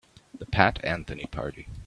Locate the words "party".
1.27-1.67